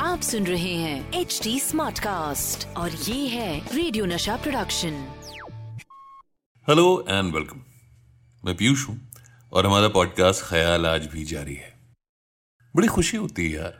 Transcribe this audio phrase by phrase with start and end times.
[0.00, 4.92] आप सुन रहे हैं एच डी स्मार्ट कास्ट और ये है radio Nasha production
[6.68, 7.60] hello and welcome
[8.44, 9.12] मैं पीयूष हूँ
[9.52, 11.72] और हमारा पॉडकास्ट ख्याल आज भी जारी है।
[12.76, 13.74] बड़ी खुशी होती है यार।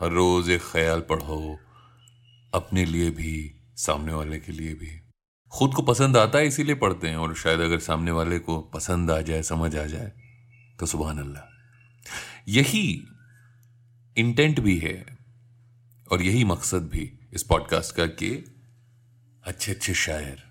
[0.00, 1.58] हर रोज एक ख्याल पढ़ो
[2.54, 5.00] अपने लिए भी सामने वाले के लिए भी।
[5.52, 9.10] खुद को पसंद आता है इसीलिए पढ़ते हैं और शायद अगर सामने वाले को पसंद
[9.10, 10.12] आ जाए समझ आ जाए
[10.80, 11.51] तो सुबह अल्लाह।
[12.46, 12.84] यही
[14.16, 14.94] इंटेंट भी है
[16.08, 18.30] और यही मकसद भी इस पॉडकास्ट का कि
[19.44, 20.42] अच्छे अच्छे शायर,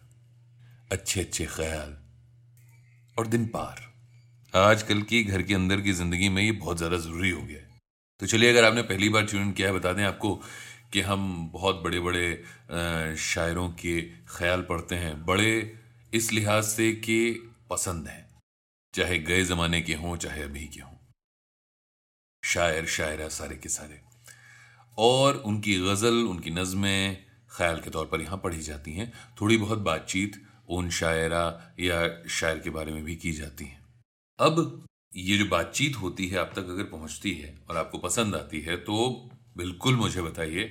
[0.92, 1.98] अच्छे अच्छे ख्याल
[3.18, 3.90] और दिन पार।
[4.54, 7.70] आजकल की घर के अंदर की ज़िंदगी में ये बहुत ज़्यादा ज़रूरी हो गया है।
[8.22, 10.36] तो चलिए अगर आपने पहली बार ट्यून किया है, बता दें आपको
[10.94, 15.80] कि हम बहुत बड़े बड़े शायरों के ख्याल पढ़ते हैं। बड़े
[16.14, 17.18] इस लिहाज से कि
[17.70, 18.26] पसंद हैं,
[18.94, 20.91] चाहे गए जमाने के हों, चाहे अभी के हों।
[22.44, 24.00] शायर, शायरा, सारे के सारे।
[24.98, 29.12] और उनकी गज़ल, उनकी नज़में ख्याल के तौर पर यहाँ पढ़ी जाती हैं।
[29.42, 33.80] थोड़ी बहुत बातचीत उन शायरा या शायर के बारे में भी की जाती हैं।
[34.40, 38.62] अब ये जो बातचीत होती है, आप तक अगर पहुँचती है और आपको पसंद आती
[38.62, 40.64] है तो बिल्कुल मुझे बताइए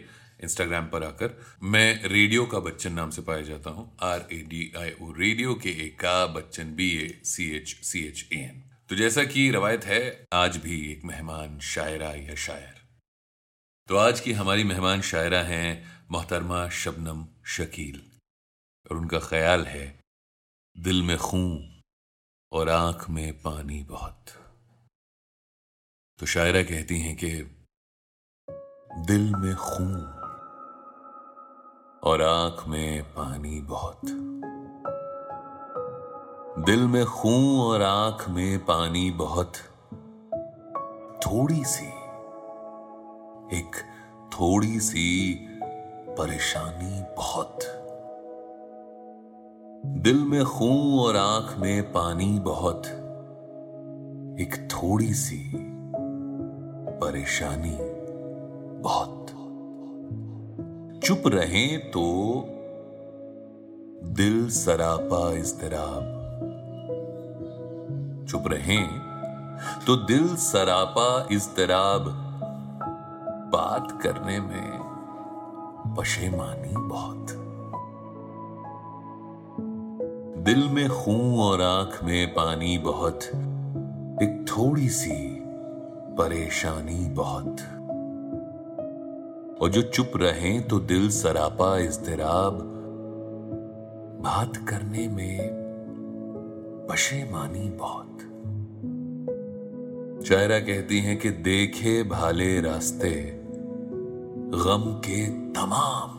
[0.45, 4.73] इंस्टाग्राम पर आकर। मैं रेडियो का बच्चन नाम से पाया जाता हूँ। R A D
[4.79, 8.63] I O radio के ए का Bachchan B A C H C H A N
[8.91, 12.89] तो जैसा कि रवायत है, आज भी एक मेहमान शायरा या शायर।
[13.89, 18.21] तो आज की हमारी मेहमान शायरा हैं मोहतरमा शबनम शकील।
[18.91, 20.01] और उनका ख्याल है,
[20.79, 21.83] दिल में खून
[22.53, 24.25] और आँख में पानी बहुत।
[26.19, 27.43] तो शायरा कहती हैं कि,
[29.07, 30.01] दिल में खून
[32.03, 34.01] और आँख में पानी बहुत।
[36.61, 39.53] दिल में खून और आँख में पानी बहुत
[41.27, 41.87] थोड़ी सी,
[43.57, 43.77] एक
[44.33, 45.35] थोड़ी सी
[46.19, 47.59] परेशानी बहुत।
[49.87, 52.87] दिल में खून और आँख में पानी बहुत,
[54.41, 55.53] एक थोड़ी सी
[57.01, 57.77] परेशानी
[58.81, 59.27] बहुत।
[61.05, 62.07] चुप रहें तो
[64.05, 66.20] दिल सरापा इजतराब
[68.31, 68.89] चुप रहें
[69.87, 72.05] तो दिल सरापा इजतराब
[73.53, 74.81] बात करने में
[75.99, 77.27] पशेमानी बहुत।
[80.45, 83.25] दिल में खून और आँख में पानी बहुत,
[84.23, 85.41] एक थोड़ी सी
[86.19, 87.61] परेशानी बहुत।
[89.63, 92.63] और जो चुप रहें तो दिल सरापा इजतराब
[94.23, 95.61] बात करने में
[96.91, 98.10] पशेमानी बहुत।
[100.29, 103.41] शायरा कहती हैं कि देखे भाले रास्ते,
[104.55, 106.19] गम के तमाम।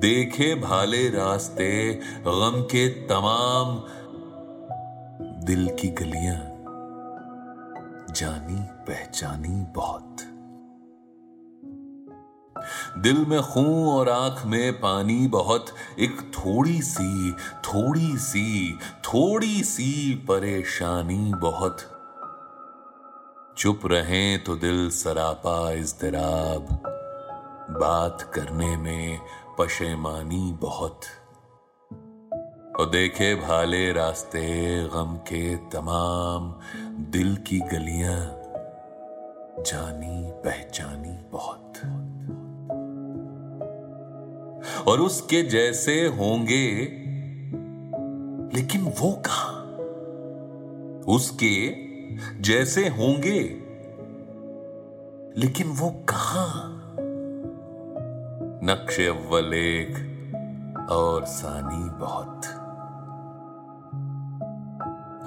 [0.00, 3.82] देखे भाले रास्ते, गम के तमाम।
[5.44, 6.38] दिल की गलियाँ,
[8.14, 10.16] जानी पहचानी बहुत।
[12.98, 15.66] दिल में खून और आँख में पानी बहुत।
[15.98, 21.78] एक थोड़ी सी थोड़ी सी थोड़ी सी परेशानी बहुत।
[23.58, 26.82] चुप रहें तो दिल सरापा इजतराब।
[27.70, 29.20] बात करने में
[29.58, 31.00] पशेमानी बहुत।
[32.80, 36.54] और देखे भाले रास्ते गम के तमाम।
[37.04, 38.42] दिल की गलियाँ
[39.62, 41.72] जानी पहचानी बहुत।
[44.88, 46.74] और उसके जैसे होंगे।
[48.56, 49.58] लेकिन वो कहा?
[51.12, 51.74] उसके
[52.40, 53.40] जैसे होंगे।
[55.40, 56.68] लेकिन वो कहा?
[58.64, 60.08] नक्श अव्वल एक
[60.90, 62.46] और सानी बहुत।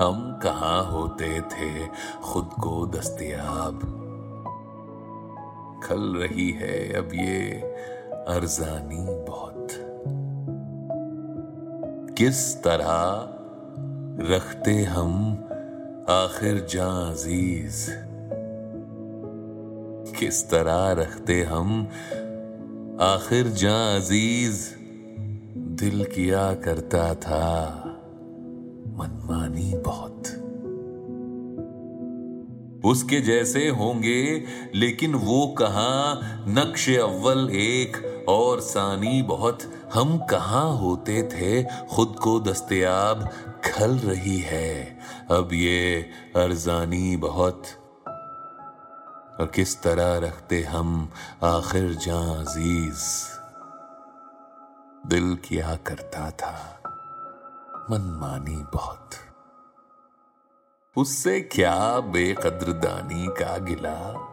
[0.01, 1.87] हम कहा होते थे?
[2.23, 4.01] खुद को दस्तियाब।
[5.83, 7.75] खल रही है अब ये
[8.27, 9.67] अरजानी बहुत।
[12.17, 13.27] किस तरह
[14.35, 15.31] रखते हम
[16.09, 17.91] आखिर जा अज़ीज़
[20.19, 21.87] किस तरह रखते हम
[23.01, 24.73] आखिर जा अज़ीज़
[25.57, 27.83] दिल किया करता था
[28.87, 30.41] मनमानी बहुत।
[32.85, 34.43] उसके जैसे होंगे,
[34.75, 36.21] लेकिन वो कहा?
[36.47, 39.59] नक्श अव्वल एक और सानी, बहुत
[39.93, 41.63] हम कहाँ होते थे?
[41.95, 43.29] खुद को दस्तयाब
[43.65, 44.99] खल रही है।
[45.31, 47.63] अब ये अरजानी बहुत
[49.39, 51.11] और किस तरह रखते हम?
[51.43, 53.35] आखिर जा अज़ीज़
[55.07, 56.81] दिल किया करता था।
[57.91, 59.09] मनमानी बहुत।
[60.97, 64.31] उससे क्या बेकद्रदानी का गिला?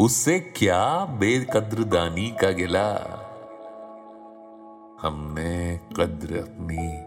[0.00, 2.94] उससे क्या बेकद्रदानी का गिला?
[5.02, 7.04] हमने कद्र अपनी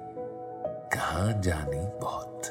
[0.97, 2.41] कहा जानी बहुत।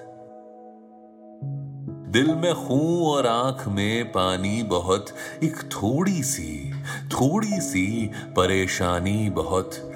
[2.09, 5.07] दिल में खून और आँख में पानी बहुत,
[5.45, 6.73] एक थोड़ी सी
[7.09, 9.93] थोड़ी सी परेशानी बहुत।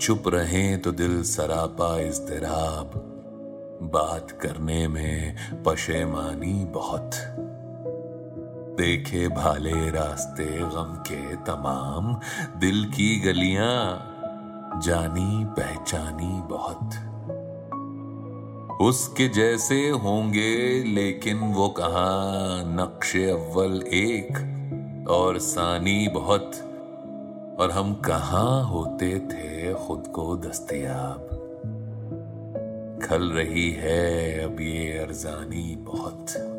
[0.00, 2.92] चुप रहे तो दिल सरापा इजतराब।
[3.82, 7.10] बात करने में पशेमानी बहुत।
[8.80, 12.20] देखे भाले रास्ते गम के तमाम।
[12.60, 14.16] दिल की गलियाँ,
[14.82, 16.90] जानी पहचानी बहुत।
[18.80, 22.12] उसके जैसे होंगे, लेकिन वो कहा?
[22.62, 24.30] नक्शे अव्वल एक
[25.10, 26.50] और सानी बहुत।
[27.60, 31.36] और हम कहाँ होते थे खुद को दस्तयाब?
[33.02, 36.49] खल रही है अब ये अरजानी बहुत।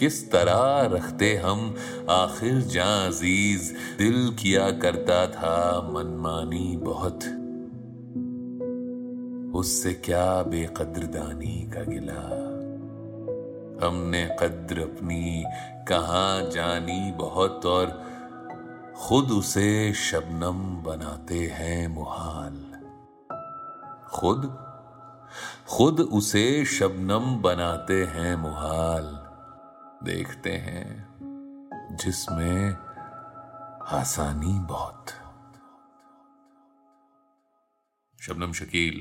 [0.00, 1.76] किस तरह रखते हम?
[2.10, 7.16] आखिर जा अज़ीज़ दिल किया करता था मनमानी बहुत।
[9.56, 12.50] उससे क्या बेकद्रदानी का गिला?
[13.86, 15.44] हमने कद्र अपनी
[15.88, 18.02] कहा जानी बहुत और
[18.96, 22.80] खुद उसे शबनम बनाते हैं मुहाल।
[24.12, 24.58] खुद?
[25.68, 29.19] खुद उसे शबनम बनाते हैं मुहाल।
[30.04, 31.08] देखते हैं,
[32.04, 32.70] जिसमें
[33.88, 35.06] आसानी बहुत।
[38.22, 39.00] शबनम शकील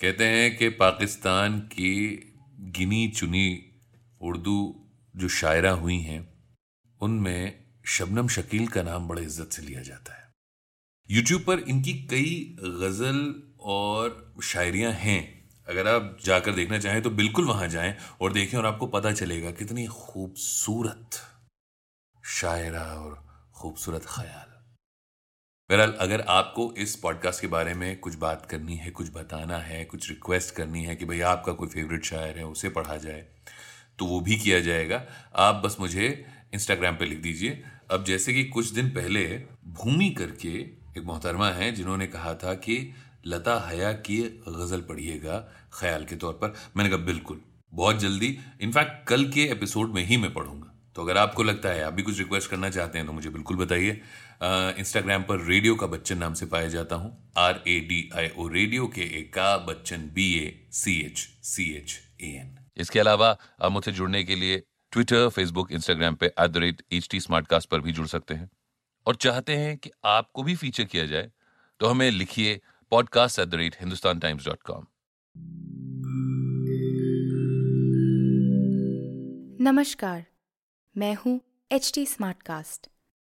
[0.00, 2.22] कहते हैं कि पाकिस्तान की
[2.60, 3.72] गिनी चुनी
[4.22, 6.34] उर्दू जो शायरा हुई हैं,
[7.00, 10.32] उनमें शबनम शकील का नाम बड़े इज़्ज़त से लिया जाता है।
[11.10, 15.39] यूट्यूब पर इनकी कई गज़ल और शायरियाँ हैं।
[15.70, 19.50] अगर आप जाकर देखना चाहें तो बिल्कुल वहाँ जाएँ और देखें और आपको पता चलेगा
[19.50, 21.20] कितनी खूबसूरत
[22.24, 23.14] शायरा और
[23.54, 24.48] खूबसूरत ख्याल।
[25.70, 29.84] बहरहाल, अगर आपको इस पॉडकास्ट के बारे में कुछ बात करनी है, कुछ बताना है,
[29.84, 33.24] कुछ रिक्वेस्ट करनी है कि भाई आपका कोई फेवरेट शायर है, उसे पढ़ा जाए
[33.98, 35.02] तो वो भी किया जाएगा।
[35.36, 36.06] आप बस मुझे
[36.54, 39.24] इंस्टाग्राम पे लिख दीजिए। अब जैसे कि कुछ दिन पहले
[39.74, 40.58] भूमि करके
[40.90, 42.76] एक मोहतरमा है जिन्होंने कहा था कि
[43.24, 44.18] लता हया की
[44.48, 45.38] गज़ल पढ़िएगा
[45.72, 47.40] ख्याल के तौर पर। मैंने कहा, बिल्कुल।
[47.72, 51.82] बहुत जल्दी। इनफैक्ट, कल के एपिसोड में ही मैं पढ़ूँगा। तो अगर आपको लगता है,
[51.82, 54.00] आप भी कुछ रिक्वेस्ट करना चाहते हैं तो मुझे बिल्कुल बताइए।
[54.78, 58.46] इंस्टाग्राम पर रेडियो का बच्चन नाम से पाया जाता हूँ। R A D I O
[58.48, 63.36] radio के ए का Bachchan B A C H C H A N इसके अलावा,
[63.62, 64.62] आप मुझसे जुड़ने के लिए
[64.92, 68.50] ट्विटर फेसबुक इंस्टाग्राम पे at the rate H T पर भी जुड़ सकते हैं।
[69.06, 71.30] और चाहते हैं कि आपको भी फीचर किया जाए
[71.80, 72.60] तो हमें लिखिए
[72.90, 74.86] podcast at the rate Hindustan Times dot com
[79.60, 80.24] नमस्कार,
[80.96, 81.40] मैं हूँ
[81.72, 82.06] एच टी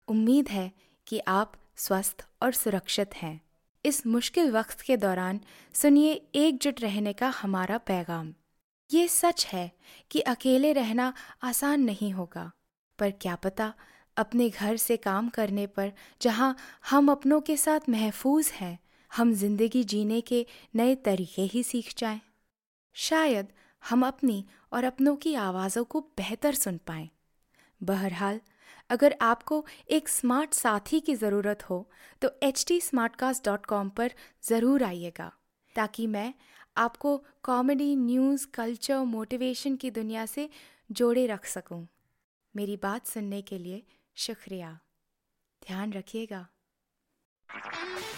[0.08, 0.72] उम्मीद है
[1.06, 3.40] कि आप स्वस्थ और सुरक्षित हैं।
[3.84, 5.40] इस मुश्किल वक्त के दौरान
[5.74, 8.34] सुनिए एकजुट रहने का हमारा पैगाम।
[8.92, 9.70] ये सच है
[10.10, 12.50] कि अकेले रहना आसान नहीं होगा,
[12.98, 13.72] पर क्या पता
[14.16, 16.56] अपने घर से काम करने पर जहाँ
[16.90, 18.78] हम अपनों के साथ महफूज हैं
[19.10, 22.20] हम ज़िंदगी जीने के नए तरीके ही सीख जाएँ।
[22.96, 23.48] शायद
[23.82, 27.08] हम अपनी और अपनों की आवाज़ों को बेहतर सुन पाएँ।
[27.80, 28.40] बहरहाल,
[28.90, 31.88] अगर आपको एक स्मार्ट साथी की ज़रूरत हो
[32.22, 34.12] तो एच टी पर
[34.44, 35.32] ज़रूर आइएगा,
[35.76, 36.32] ताकि मैं
[36.76, 40.48] आपको कॉमेडी न्यूज़ कल्चर मोटिवेशन की दुनिया से
[40.90, 41.86] जोड़े रख सकूँ।
[42.54, 43.82] मेरी बात सुनने के लिए
[44.16, 44.78] शुक्रिया
[45.62, 46.46] ध्यान रखिएगा